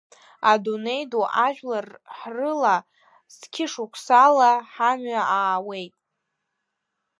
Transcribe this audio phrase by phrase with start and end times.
[0.51, 2.75] Адунеи ду ажәлар ҳрыла,
[3.35, 5.95] зқьышықәсала ҳамҩа аауеит.